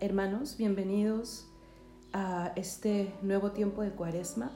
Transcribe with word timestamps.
Hermanos, 0.00 0.56
bienvenidos 0.56 1.48
a 2.12 2.52
este 2.54 3.12
nuevo 3.20 3.50
tiempo 3.50 3.82
de 3.82 3.90
Cuaresma. 3.90 4.52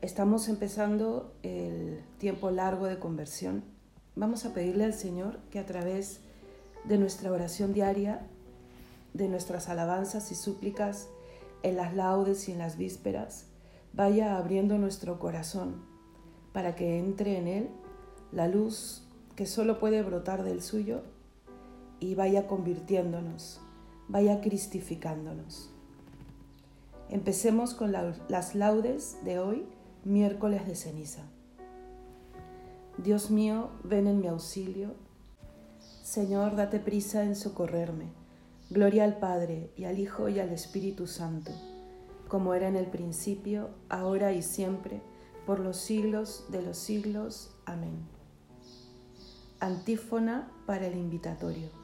Estamos 0.00 0.48
empezando 0.48 1.32
el 1.44 2.02
tiempo 2.18 2.50
largo 2.50 2.86
de 2.86 2.98
conversión. 2.98 3.62
Vamos 4.16 4.44
a 4.44 4.52
pedirle 4.54 4.82
al 4.82 4.94
Señor 4.94 5.38
que 5.52 5.60
a 5.60 5.66
través 5.66 6.18
de 6.82 6.98
nuestra 6.98 7.30
oración 7.30 7.72
diaria, 7.72 8.26
de 9.12 9.28
nuestras 9.28 9.68
alabanzas 9.68 10.32
y 10.32 10.34
súplicas, 10.34 11.06
en 11.62 11.76
las 11.76 11.94
laudes 11.94 12.48
y 12.48 12.52
en 12.52 12.58
las 12.58 12.76
vísperas, 12.76 13.46
vaya 13.92 14.36
abriendo 14.36 14.78
nuestro 14.78 15.20
corazón 15.20 15.84
para 16.52 16.74
que 16.74 16.98
entre 16.98 17.38
en 17.38 17.46
él 17.46 17.68
la 18.32 18.48
luz 18.48 19.06
que 19.36 19.46
solo 19.46 19.78
puede 19.78 20.02
brotar 20.02 20.42
del 20.42 20.60
suyo 20.60 21.02
y 22.04 22.14
vaya 22.14 22.46
convirtiéndonos, 22.46 23.60
vaya 24.08 24.42
cristificándonos. 24.42 25.70
Empecemos 27.08 27.72
con 27.72 27.92
las 27.92 28.54
laudes 28.54 29.16
de 29.24 29.38
hoy, 29.38 29.64
miércoles 30.04 30.66
de 30.66 30.74
ceniza. 30.74 31.22
Dios 32.98 33.30
mío, 33.30 33.70
ven 33.84 34.06
en 34.06 34.20
mi 34.20 34.26
auxilio. 34.26 34.94
Señor, 36.02 36.56
date 36.56 36.78
prisa 36.78 37.24
en 37.24 37.36
socorrerme. 37.36 38.12
Gloria 38.68 39.04
al 39.04 39.18
Padre 39.18 39.70
y 39.76 39.84
al 39.84 39.98
Hijo 39.98 40.28
y 40.28 40.40
al 40.40 40.50
Espíritu 40.50 41.06
Santo, 41.06 41.52
como 42.28 42.54
era 42.54 42.68
en 42.68 42.76
el 42.76 42.86
principio, 42.86 43.70
ahora 43.88 44.32
y 44.32 44.42
siempre, 44.42 45.00
por 45.46 45.58
los 45.58 45.78
siglos 45.78 46.44
de 46.50 46.62
los 46.62 46.76
siglos. 46.76 47.54
Amén. 47.64 48.06
Antífona 49.60 50.50
para 50.66 50.86
el 50.86 50.96
invitatorio 50.96 51.83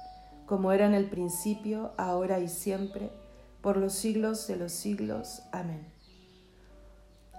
como 0.51 0.73
era 0.73 0.85
en 0.85 0.93
el 0.93 1.09
principio, 1.09 1.93
ahora 1.95 2.41
y 2.41 2.49
siempre, 2.49 3.09
por 3.61 3.77
los 3.77 3.93
siglos 3.93 4.47
de 4.47 4.57
los 4.57 4.73
siglos. 4.73 5.43
Amén. 5.53 5.87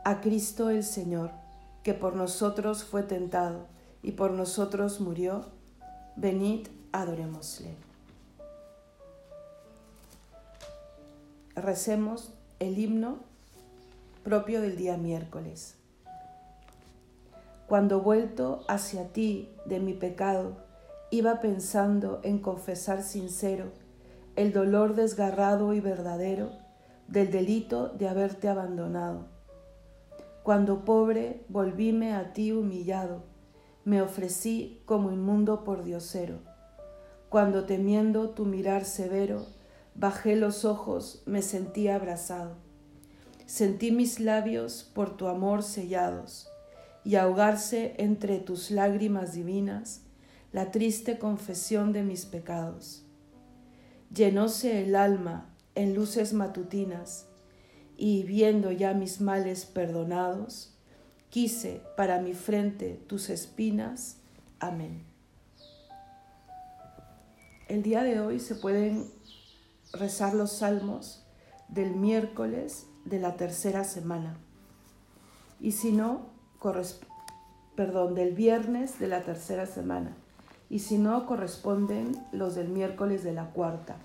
A 0.02 0.22
Cristo 0.22 0.70
el 0.70 0.82
Señor, 0.82 1.30
que 1.82 1.92
por 1.92 2.16
nosotros 2.16 2.84
fue 2.84 3.02
tentado 3.02 3.66
y 4.02 4.12
por 4.12 4.30
nosotros 4.30 5.02
murió, 5.02 5.44
venid, 6.16 6.68
adorémosle. 6.92 7.74
Recemos 11.54 12.32
el 12.60 12.78
himno 12.78 13.18
propio 14.24 14.62
del 14.62 14.78
día 14.78 14.96
miércoles. 14.96 15.74
Cuando 17.68 18.00
vuelto 18.00 18.64
hacia 18.68 19.08
ti 19.08 19.50
de 19.66 19.80
mi 19.80 19.92
pecado, 19.92 20.71
iba 21.12 21.40
pensando 21.40 22.20
en 22.24 22.38
confesar 22.38 23.02
sincero 23.02 23.70
el 24.34 24.54
dolor 24.54 24.94
desgarrado 24.94 25.74
y 25.74 25.80
verdadero 25.80 26.52
del 27.06 27.30
delito 27.30 27.90
de 27.90 28.08
haberte 28.08 28.48
abandonado. 28.48 29.26
Cuando 30.42 30.86
pobre 30.86 31.44
volvíme 31.50 32.14
a 32.14 32.32
ti 32.32 32.50
humillado, 32.50 33.24
me 33.84 34.00
ofrecí 34.00 34.80
como 34.86 35.12
inmundo 35.12 35.64
por 35.64 35.84
diosero. 35.84 36.38
Cuando 37.28 37.66
temiendo 37.66 38.30
tu 38.30 38.46
mirar 38.46 38.86
severo, 38.86 39.44
bajé 39.94 40.34
los 40.34 40.64
ojos, 40.64 41.22
me 41.26 41.42
sentí 41.42 41.88
abrazado. 41.88 42.56
Sentí 43.44 43.92
mis 43.92 44.18
labios 44.18 44.90
por 44.94 45.14
tu 45.14 45.26
amor 45.26 45.62
sellados, 45.62 46.48
y 47.04 47.16
ahogarse 47.16 47.96
entre 47.98 48.38
tus 48.38 48.70
lágrimas 48.70 49.34
divinas, 49.34 50.06
la 50.52 50.70
triste 50.70 51.18
confesión 51.18 51.92
de 51.92 52.02
mis 52.02 52.26
pecados. 52.26 53.04
Llenóse 54.14 54.82
el 54.82 54.94
alma 54.94 55.48
en 55.74 55.94
luces 55.94 56.34
matutinas 56.34 57.26
y 57.96 58.22
viendo 58.24 58.70
ya 58.70 58.92
mis 58.92 59.22
males 59.22 59.64
perdonados, 59.64 60.76
quise 61.30 61.80
para 61.96 62.20
mi 62.20 62.34
frente 62.34 63.00
tus 63.06 63.30
espinas. 63.30 64.18
Amén. 64.60 65.04
El 67.68 67.82
día 67.82 68.02
de 68.02 68.20
hoy 68.20 68.38
se 68.38 68.54
pueden 68.54 69.10
rezar 69.94 70.34
los 70.34 70.52
salmos 70.52 71.24
del 71.68 71.96
miércoles 71.96 72.86
de 73.06 73.18
la 73.18 73.36
tercera 73.36 73.84
semana. 73.84 74.36
Y 75.58 75.72
si 75.72 75.92
no, 75.92 76.26
perdón, 77.74 78.14
del 78.14 78.34
viernes 78.34 78.98
de 78.98 79.08
la 79.08 79.22
tercera 79.22 79.64
semana 79.64 80.16
y 80.72 80.78
si 80.78 80.96
no, 80.96 81.26
corresponden 81.26 82.16
los 82.32 82.54
del 82.54 82.68
miércoles 82.68 83.22
de 83.22 83.34
la 83.34 83.50
cuarta. 83.50 83.96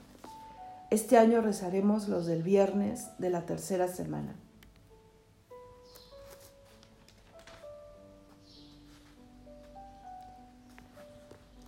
Este 0.89 1.17
año 1.17 1.39
rezaremos 1.39 2.09
los 2.09 2.25
del 2.25 2.43
viernes 2.43 3.07
de 3.19 3.29
la 3.29 3.45
tercera 3.45 3.87
semana. 3.87 4.35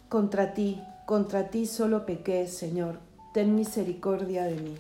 Contra 0.10 0.54
ti, 0.54 0.84
contra 1.06 1.50
ti 1.50 1.66
solo 1.66 2.06
pequé, 2.06 2.46
Señor, 2.48 3.00
ten 3.34 3.56
misericordia 3.56 4.44
de 4.44 4.56
mí. 4.56 4.78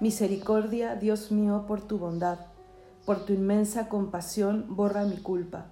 Misericordia, 0.00 0.94
Dios 0.96 1.30
mío, 1.30 1.66
por 1.68 1.82
tu 1.82 1.98
bondad, 1.98 2.38
por 3.04 3.26
tu 3.26 3.34
inmensa 3.34 3.90
compasión, 3.90 4.64
borra 4.70 5.04
mi 5.04 5.18
culpa, 5.18 5.66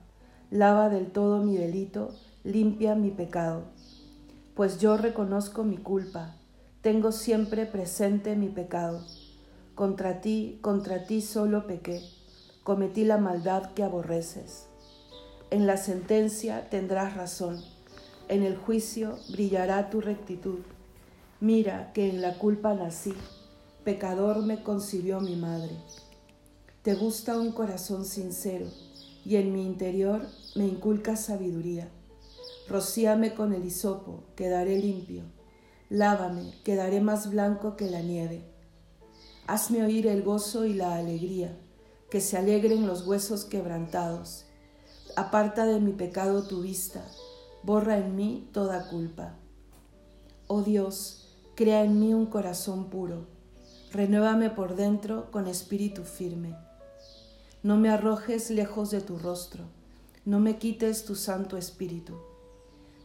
lava 0.51 0.91
del 0.91 1.11
todo 1.13 1.43
mi 1.43 1.57
delito, 1.57 2.11
limpia 2.45 2.97
mi 2.97 3.11
pecado, 3.11 3.63
pues 4.57 4.81
yo 4.81 4.97
reconozco 4.97 5.63
mi 5.63 5.77
culpa, 5.77 6.35
tengo 6.81 7.13
siempre 7.13 7.67
presente 7.67 8.35
mi 8.35 8.49
pecado. 8.49 9.07
Contra 9.77 10.21
ti, 10.21 10.59
contra 10.61 11.07
ti 11.07 11.21
solo 11.21 11.69
pequé, 11.69 12.03
cometí 12.65 13.05
la 13.05 13.17
maldad 13.17 13.73
que 13.75 13.85
aborreces. 13.85 14.67
En 15.51 15.69
la 15.69 15.77
sentencia 15.77 16.69
tendrás 16.69 17.15
razón, 17.15 17.63
en 18.29 18.43
el 18.43 18.57
juicio 18.57 19.19
brillará 19.31 19.89
tu 19.89 20.01
rectitud. 20.01 20.59
Mira 21.41 21.93
que 21.93 22.11
en 22.11 22.21
la 22.21 22.39
culpa 22.39 22.75
nací, 22.75 23.15
pecador 23.85 24.43
me 24.43 24.65
concibió 24.65 25.21
mi 25.21 25.37
madre. 25.37 25.77
Te 26.83 26.95
gusta 26.97 27.39
un 27.39 27.53
corazón 27.53 28.05
sincero, 28.05 28.67
y 29.25 29.37
en 29.37 29.53
mi 29.53 29.65
interior 29.65 30.27
me 30.57 30.67
inculca 30.67 31.15
sabiduría. 31.15 31.89
Rocíame 32.69 33.35
con 33.35 33.53
el 33.53 33.65
hisopo, 33.65 34.25
quedaré 34.37 34.79
limpio. 34.79 35.25
Lávame, 35.89 36.55
quedaré 36.65 37.01
más 37.01 37.31
blanco 37.31 37.77
que 37.77 37.91
la 37.91 38.01
nieve. 38.01 38.45
Hazme 39.47 39.85
oír 39.85 40.07
el 40.07 40.23
gozo 40.23 40.65
y 40.65 40.73
la 40.73 40.97
alegría, 40.97 41.59
que 42.11 42.21
se 42.21 42.39
alegren 42.39 42.87
los 42.87 43.07
huesos 43.07 43.45
quebrantados. 43.45 44.47
Aparta 45.17 45.67
de 45.67 45.81
mi 45.81 45.93
pecado 45.93 46.45
tu 46.45 46.63
vista, 46.63 47.05
borra 47.63 47.99
en 47.99 48.17
mí 48.17 48.49
toda 48.53 48.89
culpa. 48.89 49.35
Oh 50.47 50.63
Dios, 50.63 51.37
crea 51.57 51.83
en 51.85 51.99
mí 51.99 52.15
un 52.15 52.27
corazón 52.27 52.89
puro, 52.89 53.27
renuévame 53.93 54.51
por 54.51 54.77
dentro 54.77 55.31
con 55.31 55.47
espíritu 55.49 56.05
firme. 56.05 56.57
No 57.63 57.77
me 57.77 57.91
arrojes 57.91 58.51
lejos 58.51 58.91
de 58.91 59.01
tu 59.01 59.19
rostro, 59.19 59.65
no 60.25 60.41
me 60.41 60.59
quites 60.59 61.05
tu 61.05 61.17
santo 61.17 61.57
espíritu. 61.57 62.32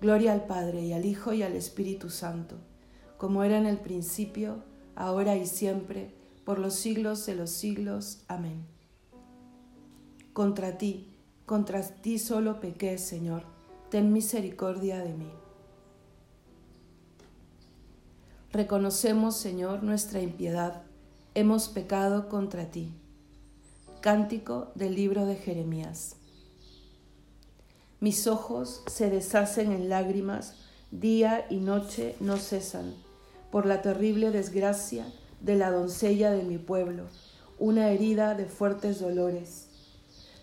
Gloria 0.00 0.32
al 0.32 0.46
Padre 0.46 0.82
y 0.82 0.92
al 0.92 1.04
Hijo 1.04 1.32
y 1.32 1.42
al 1.42 1.54
Espíritu 1.54 2.08
Santo, 2.08 2.56
como 3.16 3.42
era 3.42 3.58
en 3.58 3.66
el 3.66 3.78
principio, 3.78 4.62
ahora 4.94 5.36
y 5.36 5.46
siempre, 5.46 6.14
por 6.44 6.60
los 6.60 6.74
siglos 6.74 7.26
de 7.26 7.34
los 7.34 7.50
siglos. 7.50 8.22
Amén. 8.28 8.64
Contra 10.32 10.78
ti, 10.78 11.08
contra 11.46 11.82
ti 11.82 12.20
solo 12.20 12.60
pequé, 12.60 12.96
Señor, 12.96 13.42
ten 13.90 14.12
misericordia 14.12 14.98
de 14.98 15.14
mí. 15.14 15.32
Reconocemos, 18.52 19.36
Señor, 19.36 19.82
nuestra 19.82 20.20
impiedad, 20.20 20.84
hemos 21.34 21.68
pecado 21.68 22.28
contra 22.28 22.70
ti. 22.70 22.94
Cántico 24.00 24.70
del 24.76 24.94
libro 24.94 25.26
de 25.26 25.34
Jeremías. 25.34 26.17
Mis 28.00 28.26
ojos 28.26 28.82
se 28.86 29.10
deshacen 29.10 29.72
en 29.72 29.88
lágrimas, 29.88 30.54
día 30.90 31.46
y 31.50 31.56
noche 31.56 32.16
no 32.20 32.36
cesan, 32.36 32.94
por 33.50 33.66
la 33.66 33.82
terrible 33.82 34.30
desgracia 34.30 35.12
de 35.40 35.56
la 35.56 35.70
doncella 35.70 36.30
de 36.30 36.42
mi 36.42 36.58
pueblo, 36.58 37.04
una 37.58 37.90
herida 37.90 38.34
de 38.34 38.46
fuertes 38.46 39.00
dolores. 39.00 39.68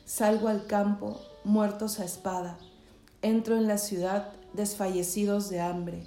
Salgo 0.05 0.47
al 0.47 0.67
campo, 0.67 1.19
muertos 1.43 1.99
a 1.99 2.05
espada, 2.05 2.57
entro 3.21 3.55
en 3.55 3.67
la 3.67 3.77
ciudad, 3.77 4.33
desfallecidos 4.53 5.49
de 5.49 5.61
hambre. 5.61 6.03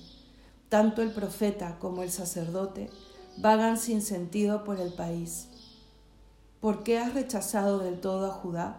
Tanto 0.69 1.03
el 1.03 1.12
profeta 1.12 1.79
como 1.79 2.03
el 2.03 2.11
sacerdote 2.11 2.91
vagan 3.39 3.79
sin 3.79 4.03
sentido 4.03 4.65
por 4.65 4.81
el 4.81 4.93
país 4.93 5.49
¿Por 6.61 6.83
qué 6.83 6.99
has 6.99 7.15
rechazado 7.15 7.79
del 7.79 8.01
todo 8.01 8.27
a 8.27 8.35
Judá? 8.35 8.79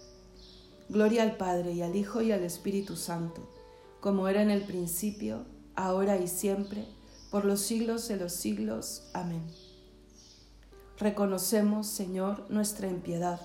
Gloria 0.91 1.23
al 1.23 1.37
Padre 1.37 1.71
y 1.71 1.81
al 1.81 1.95
Hijo 1.95 2.21
y 2.21 2.33
al 2.33 2.43
Espíritu 2.43 2.97
Santo, 2.97 3.47
como 4.01 4.27
era 4.27 4.41
en 4.41 4.49
el 4.49 4.63
principio, 4.63 5.45
ahora 5.73 6.17
y 6.17 6.27
siempre, 6.27 6.85
por 7.31 7.45
los 7.45 7.61
siglos 7.61 8.09
de 8.09 8.17
los 8.17 8.33
siglos. 8.33 9.09
Amén. 9.13 9.41
Reconocemos, 10.97 11.87
Señor, 11.87 12.45
nuestra 12.49 12.89
impiedad. 12.89 13.39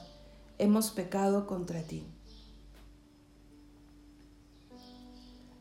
Hemos 0.58 0.90
pecado 0.90 1.46
contra 1.46 1.82
ti. 1.82 2.04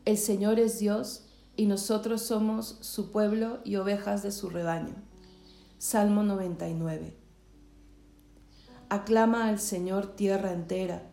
El 0.04 0.18
Señor 0.18 0.58
es 0.58 0.80
Dios 0.80 1.26
y 1.54 1.66
nosotros 1.66 2.20
somos 2.22 2.78
su 2.80 3.12
pueblo 3.12 3.60
y 3.62 3.76
ovejas 3.76 4.24
de 4.24 4.32
su 4.32 4.50
rebaño. 4.50 4.96
Salmo 5.78 6.24
99. 6.24 7.16
Aclama 8.88 9.48
al 9.48 9.60
Señor 9.60 10.16
tierra 10.16 10.52
entera, 10.52 11.12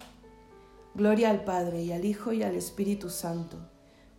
Gloria 0.93 1.29
al 1.29 1.45
Padre 1.45 1.83
y 1.83 1.93
al 1.93 2.03
Hijo 2.03 2.33
y 2.33 2.43
al 2.43 2.55
Espíritu 2.55 3.09
Santo, 3.09 3.57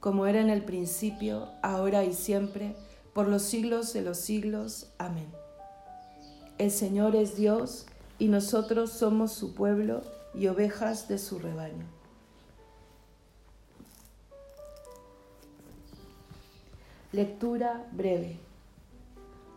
como 0.01 0.27
era 0.27 0.41
en 0.41 0.49
el 0.49 0.65
principio, 0.65 1.49
ahora 1.63 2.03
y 2.05 2.15
siempre, 2.15 2.75
por 3.13 3.29
los 3.29 3.43
siglos 3.43 3.93
de 3.93 4.01
los 4.01 4.19
siglos. 4.19 4.91
Amén. 4.97 5.29
El 6.57 6.71
Señor 6.71 7.15
es 7.15 7.37
Dios 7.37 7.87
y 8.19 8.29
nosotros 8.29 8.91
somos 8.91 9.33
su 9.33 9.55
pueblo 9.55 10.03
y 10.35 10.47
ovejas 10.47 11.09
de 11.09 11.19
su 11.19 11.39
rebaño. 11.39 11.85
Lectura 17.13 17.87
breve, 17.93 18.39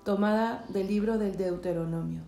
tomada 0.03 0.65
del 0.67 0.87
libro 0.87 1.17
del 1.17 1.37
Deuteronomio. 1.37 2.23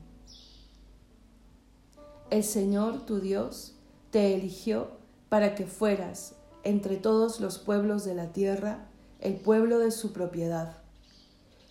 El 2.30 2.46
Señor 2.46 3.06
tu 3.06 3.20
Dios 3.20 3.77
te 4.12 4.34
eligió 4.34 4.92
para 5.30 5.56
que 5.56 5.66
fueras 5.66 6.36
entre 6.64 6.98
todos 6.98 7.40
los 7.40 7.60
pueblos 7.60 8.06
de 8.06 8.16
la 8.16 8.32
tierra 8.32 8.88
el 9.20 9.36
pueblo 9.36 9.80
de 9.80 9.92
su 9.92 10.14
propiedad. 10.14 10.78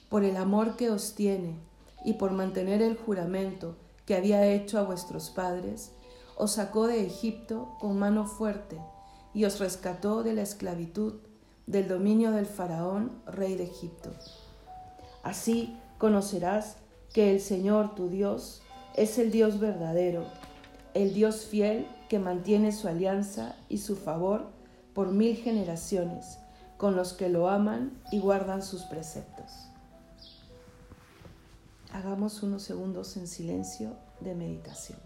Por 0.09 0.25
el 0.25 0.37
amor 0.37 0.77
que 0.77 0.91
os 0.91 1.15
tiene 1.15 1.59
y 2.05 2.15
por 2.15 2.33
mantener 2.33 2.83
el 2.83 2.97
juramento 2.97 3.77
que 4.05 4.15
había 4.15 4.47
hecho 4.47 4.79
a 4.79 4.85
vuestros 4.85 5.31
padres, 5.31 5.93
os 6.37 6.53
sacó 6.53 6.87
de 6.87 7.05
Egipto 7.05 7.77
con 7.81 7.99
mano 7.99 8.27
fuerte 8.27 8.79
y 9.35 9.45
os 9.45 9.59
rescató 9.59 10.23
de 10.23 10.35
la 10.35 10.43
esclavitud 10.43 11.15
del 11.67 11.89
dominio 11.89 12.31
del 12.31 12.47
faraón, 12.47 13.13
rey 13.27 13.57
de 13.57 13.65
Egipto. 13.65 14.11
Así 15.23 15.77
conocerás 15.99 16.77
que 17.13 17.33
el 17.33 17.41
Señor 17.41 17.95
tu 17.95 18.09
Dios 18.09 18.63
es 18.95 19.19
el 19.19 19.31
Dios 19.31 19.59
verdadero 19.59 20.25
el 20.97 21.13
Dios 21.13 21.45
fiel 21.45 21.87
que 22.09 22.19
mantiene 22.19 22.73
su 22.73 22.89
alianza 22.89 23.55
y 23.69 23.79
su 23.79 23.97
favor 23.97 24.47
por 24.95 25.13
mil 25.13 25.37
generaciones 25.37 26.39
con 26.79 26.97
los 26.97 27.13
que 27.13 27.29
lo 27.29 27.49
aman 27.51 28.01
y 28.11 28.19
guardan 28.19 28.63
sus 28.63 28.83
preceptos. 28.85 29.69
Hagamos 31.93 32.43
unos 32.43 32.63
segundos 32.63 33.17
en 33.17 33.27
silencio 33.27 33.97
de 34.21 34.35
meditación. 34.35 34.99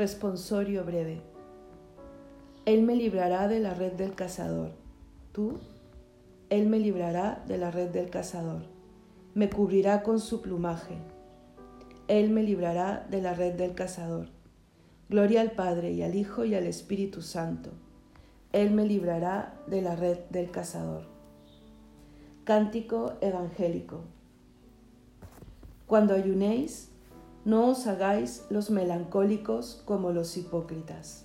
Responsorio 0.00 0.82
breve. 0.82 1.20
Él 2.64 2.84
me 2.84 2.96
librará 2.96 3.48
de 3.48 3.60
la 3.60 3.74
red 3.74 3.92
del 3.92 4.14
cazador. 4.14 4.70
Tú, 5.32 5.58
Él 6.48 6.70
me 6.70 6.78
librará 6.78 7.44
de 7.46 7.58
la 7.58 7.70
red 7.70 7.90
del 7.90 8.08
cazador. 8.08 8.62
Me 9.34 9.50
cubrirá 9.50 10.02
con 10.02 10.18
su 10.18 10.40
plumaje. 10.40 10.94
Él 12.08 12.30
me 12.30 12.42
librará 12.42 13.06
de 13.10 13.20
la 13.20 13.34
red 13.34 13.56
del 13.56 13.74
cazador. 13.74 14.28
Gloria 15.10 15.42
al 15.42 15.50
Padre 15.50 15.92
y 15.92 16.02
al 16.02 16.14
Hijo 16.14 16.46
y 16.46 16.54
al 16.54 16.66
Espíritu 16.66 17.20
Santo. 17.20 17.68
Él 18.54 18.70
me 18.70 18.86
librará 18.86 19.60
de 19.66 19.82
la 19.82 19.96
red 19.96 20.20
del 20.30 20.50
cazador. 20.50 21.02
Cántico 22.44 23.18
evangélico. 23.20 24.04
Cuando 25.86 26.14
ayunéis, 26.14 26.89
no 27.44 27.68
os 27.68 27.86
hagáis 27.86 28.44
los 28.50 28.70
melancólicos 28.70 29.82
como 29.86 30.12
los 30.12 30.36
hipócritas. 30.36 31.24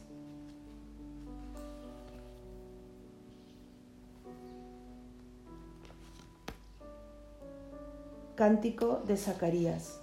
Cántico 8.36 9.02
de 9.08 9.16
Zacarías. 9.18 10.02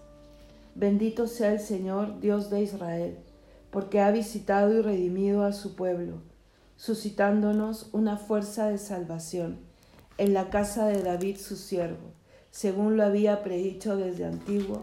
Bendito 0.75 1.27
sea 1.27 1.53
el 1.53 1.61
Señor, 1.61 2.21
Dios 2.21 2.49
de 2.49 2.63
Israel, 2.63 3.19
porque 3.71 4.01
ha 4.01 4.11
visitado 4.11 4.73
y 4.73 4.81
redimido 4.81 5.45
a 5.45 5.53
su 5.53 5.77
pueblo, 5.77 6.23
suscitándonos 6.77 7.91
una 7.93 8.17
fuerza 8.17 8.69
de 8.69 8.79
salvación 8.79 9.59
en 10.17 10.35
la 10.35 10.51
casa 10.51 10.87
de 10.87 11.03
David 11.03 11.37
su 11.37 11.57
siervo, 11.57 12.13
según 12.51 12.97
lo 12.97 13.05
había 13.05 13.43
predicho 13.43 13.97
desde 13.97 14.25
antiguo 14.25 14.83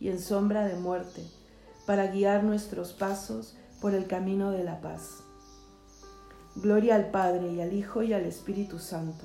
y 0.00 0.08
en 0.08 0.18
sombra 0.18 0.64
de 0.64 0.74
muerte, 0.74 1.22
para 1.86 2.08
guiar 2.08 2.42
nuestros 2.42 2.92
pasos 2.92 3.56
por 3.80 3.94
el 3.94 4.06
camino 4.06 4.50
de 4.50 4.64
la 4.64 4.80
paz. 4.80 5.22
Gloria 6.56 6.96
al 6.96 7.10
Padre 7.10 7.52
y 7.52 7.60
al 7.60 7.72
Hijo 7.72 8.02
y 8.02 8.12
al 8.12 8.24
Espíritu 8.24 8.78
Santo, 8.78 9.24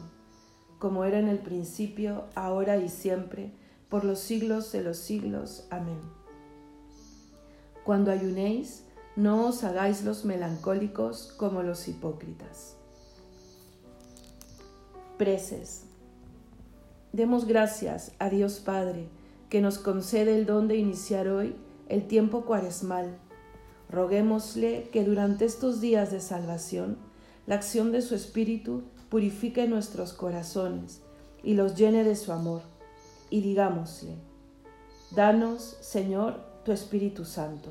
como 0.78 1.06
era 1.06 1.18
en 1.18 1.28
el 1.28 1.40
principio, 1.40 2.26
ahora 2.36 2.78
y 2.78 2.90
siempre, 2.90 3.52
por 3.90 4.04
los 4.04 4.20
siglos 4.20 4.72
de 4.72 4.84
los 4.84 4.98
siglos. 4.98 5.66
Amén. 5.70 6.00
Cuando 7.84 8.12
ayunéis, 8.12 8.84
no 9.16 9.48
os 9.48 9.64
hagáis 9.64 10.04
los 10.04 10.26
melancólicos 10.26 11.34
como 11.38 11.64
los 11.64 11.88
hipócritas. 11.88 12.76
Preces. 15.18 15.84
Demos 17.14 17.46
gracias 17.46 18.12
a 18.20 18.30
Dios 18.30 18.60
Padre, 18.60 19.08
que 19.50 19.62
nos 19.62 19.78
concede 19.78 20.36
el 20.36 20.46
don 20.46 20.68
de 20.68 20.78
iniciar 20.78 21.28
hoy 21.28 21.56
el 21.88 22.08
tiempo 22.08 22.46
cuaresmal. 22.46 23.18
Roguémosle 23.90 24.90
que 24.92 25.04
durante 25.04 25.46
estos 25.46 25.82
días 25.82 26.12
de 26.12 26.20
salvación, 26.20 26.98
la 27.46 27.56
acción 27.56 27.92
de 27.92 28.02
su 28.02 28.16
Espíritu 28.16 28.84
purifique 29.10 29.68
nuestros 29.68 30.14
corazones 30.14 31.02
y 31.44 31.54
los 31.54 31.76
llene 31.76 32.04
de 32.04 32.16
su 32.16 32.32
amor. 32.32 32.62
Y 33.30 33.42
digámosle, 33.42 34.16
danos, 35.12 35.78
Señor, 35.82 36.40
tu 36.64 36.72
Espíritu 36.72 37.26
Santo. 37.26 37.70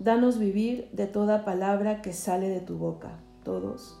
Danos 0.00 0.38
vivir 0.38 0.88
de 0.92 1.06
toda 1.06 1.44
palabra 1.44 2.02
que 2.02 2.12
sale 2.12 2.48
de 2.48 2.60
tu 2.60 2.78
boca, 2.78 3.20
todos. 3.44 3.98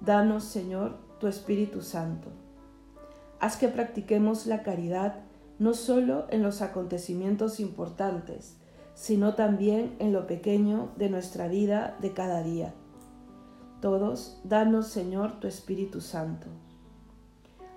Danos, 0.00 0.44
Señor, 0.44 0.96
tu 1.18 1.28
Espíritu 1.28 1.80
Santo 1.80 2.30
Haz 3.38 3.56
que 3.56 3.68
practiquemos 3.68 4.46
la 4.46 4.62
caridad 4.62 5.16
no 5.58 5.74
solo 5.74 6.26
en 6.30 6.42
los 6.42 6.62
acontecimientos 6.62 7.60
importantes, 7.60 8.56
sino 8.94 9.34
también 9.34 9.94
en 9.98 10.12
lo 10.12 10.26
pequeño 10.26 10.90
de 10.96 11.10
nuestra 11.10 11.48
vida 11.48 11.96
de 12.00 12.12
cada 12.12 12.42
día. 12.42 12.74
Todos, 13.80 14.40
danos, 14.44 14.86
Señor, 14.86 15.38
tu 15.38 15.46
Espíritu 15.46 16.00
Santo. 16.00 16.46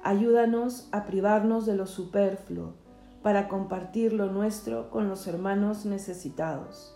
Ayúdanos 0.02 0.88
a 0.92 1.06
privarnos 1.06 1.66
de 1.66 1.76
lo 1.76 1.86
superfluo 1.86 2.74
para 3.22 3.50
compartir 3.50 4.14
lo 4.14 4.32
nuestro 4.32 4.90
con 4.90 5.10
los 5.10 5.28
hermanos 5.28 5.86
necesitados. 5.86 6.96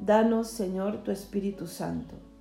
Danos, 0.00 0.48
Señor, 0.48 0.98
tu 1.02 1.10
Espíritu 1.10 1.66
Santo 1.66 2.31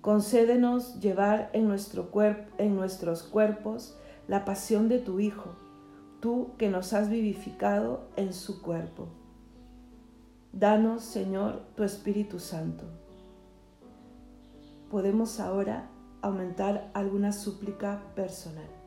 Concédenos 0.00 0.98
llevar 1.00 1.50
en, 1.52 1.68
nuestro 1.68 2.10
en 2.56 2.74
nuestros 2.74 3.22
cuerpos 3.22 3.98
la 4.28 4.46
pasión 4.46 4.88
de 4.88 4.98
tu 4.98 5.20
Hijo, 5.20 5.56
tú 6.20 6.52
que 6.56 6.70
nos 6.70 6.94
has 6.94 7.10
vivificado 7.10 8.08
en 8.16 8.32
su 8.32 8.62
cuerpo. 8.62 9.08
Danos, 10.52 11.02
Señor, 11.02 11.60
tu 11.76 11.84
Espíritu 11.84 12.38
Santo. 12.38 12.84
Podemos 14.90 15.38
ahora 15.38 15.90
aumentar 16.22 16.90
alguna 16.94 17.32
súplica 17.32 18.02
personal. 18.14 18.79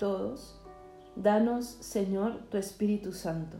Todos, 0.00 0.58
danos, 1.14 1.66
Señor, 1.66 2.38
tu 2.48 2.56
Espíritu 2.56 3.12
Santo. 3.12 3.58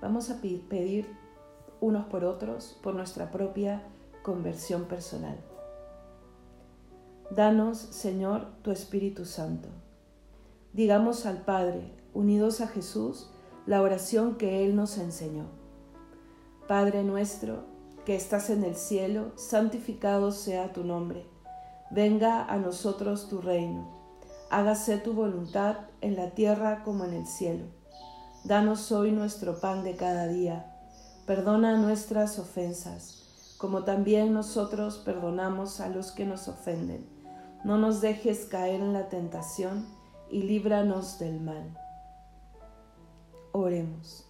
Vamos 0.00 0.30
a 0.30 0.40
pedir 0.40 1.14
unos 1.80 2.06
por 2.06 2.24
otros 2.24 2.78
por 2.80 2.94
nuestra 2.94 3.32
propia 3.32 3.82
conversión 4.22 4.84
personal. 4.84 5.36
Danos, 7.30 7.76
Señor, 7.76 8.46
tu 8.62 8.70
Espíritu 8.70 9.24
Santo. 9.24 9.68
Digamos 10.72 11.26
al 11.26 11.38
Padre, 11.38 11.92
unidos 12.14 12.60
a 12.60 12.68
Jesús, 12.68 13.28
la 13.66 13.82
oración 13.82 14.36
que 14.36 14.64
Él 14.64 14.76
nos 14.76 14.96
enseñó. 14.96 15.46
Padre 16.68 17.02
nuestro, 17.02 17.64
que 18.04 18.14
estás 18.14 18.48
en 18.48 18.62
el 18.62 18.76
cielo, 18.76 19.32
santificado 19.34 20.30
sea 20.30 20.72
tu 20.72 20.84
nombre. 20.84 21.26
Venga 21.90 22.44
a 22.44 22.58
nosotros 22.58 23.28
tu 23.28 23.40
reino 23.40 24.01
hágase 24.52 24.98
tu 24.98 25.14
voluntad 25.14 25.78
en 26.02 26.14
la 26.14 26.32
tierra 26.32 26.82
como 26.84 27.06
en 27.06 27.14
el 27.14 27.26
cielo. 27.26 27.64
Danos 28.44 28.92
hoy 28.92 29.10
nuestro 29.10 29.60
pan 29.60 29.82
de 29.82 29.96
cada 29.96 30.28
día. 30.28 30.76
Perdona 31.26 31.78
nuestras 31.78 32.38
ofensas, 32.38 33.56
como 33.56 33.84
también 33.84 34.34
nosotros 34.34 34.98
perdonamos 34.98 35.80
a 35.80 35.88
los 35.88 36.12
que 36.12 36.26
nos 36.26 36.48
ofenden. 36.48 37.08
No 37.64 37.78
nos 37.78 38.02
dejes 38.02 38.44
caer 38.44 38.82
en 38.82 38.92
la 38.92 39.08
tentación 39.08 39.86
y 40.30 40.42
líbranos 40.42 41.18
del 41.18 41.40
mal. 41.40 41.74
Oremos. 43.52 44.26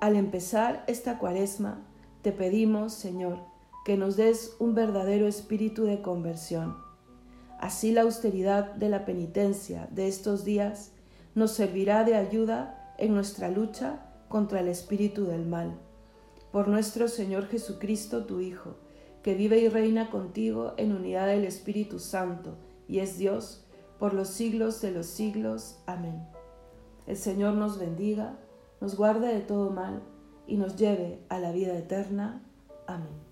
Al 0.00 0.16
empezar 0.16 0.84
esta 0.86 1.18
cuaresma, 1.18 1.82
te 2.22 2.32
pedimos, 2.32 2.94
Señor, 2.94 3.57
que 3.84 3.96
nos 3.96 4.16
des 4.16 4.56
un 4.58 4.74
verdadero 4.74 5.26
espíritu 5.26 5.84
de 5.84 6.02
conversión 6.02 6.88
Así 7.58 7.90
la 7.90 8.02
austeridad 8.02 8.72
de 8.74 8.88
la 8.88 9.04
penitencia 9.04 9.88
de 9.90 10.06
estos 10.06 10.44
días 10.44 10.92
nos 11.34 11.50
servirá 11.50 12.04
de 12.04 12.14
ayuda 12.14 12.94
en 12.98 13.14
nuestra 13.14 13.50
lucha 13.50 14.06
contra 14.28 14.60
el 14.60 14.68
espíritu 14.68 15.24
del 15.24 15.44
mal. 15.44 15.76
Por 16.52 16.68
nuestro 16.68 17.08
Señor 17.08 17.48
Jesucristo, 17.48 18.24
tu 18.24 18.40
Hijo, 18.40 18.76
que 19.22 19.34
vive 19.34 19.58
y 19.58 19.68
reina 19.68 20.08
contigo 20.08 20.74
en 20.76 20.92
unidad 20.92 21.26
del 21.26 21.44
Espíritu 21.44 21.98
Santo 21.98 22.56
y 22.86 23.00
es 23.00 23.18
Dios 23.18 23.64
por 23.98 24.14
los 24.14 24.28
siglos 24.28 24.80
de 24.80 24.92
los 24.92 25.06
siglos. 25.06 25.80
Amén. 25.86 26.26
El 27.08 27.16
Señor 27.16 27.54
nos 27.54 27.78
bendiga, 27.78 28.38
nos 28.80 28.96
guarde 28.96 29.34
de 29.34 29.40
todo 29.40 29.70
mal 29.70 30.00
y 30.46 30.56
nos 30.56 30.76
lleve 30.76 31.18
a 31.28 31.40
la 31.40 31.50
vida 31.50 31.76
eterna. 31.76 32.40
Amén. 32.86 33.27